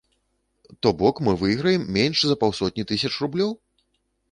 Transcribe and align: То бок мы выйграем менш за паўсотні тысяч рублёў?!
То 0.79 0.93
бок 1.01 1.21
мы 1.27 1.35
выйграем 1.43 1.85
менш 1.99 2.25
за 2.31 2.39
паўсотні 2.47 2.89
тысяч 2.95 3.15
рублёў?! 3.21 3.57